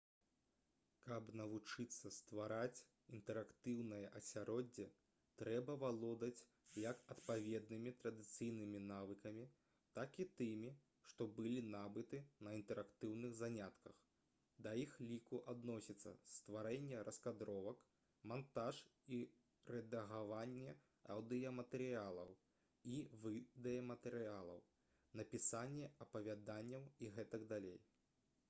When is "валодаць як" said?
5.83-7.03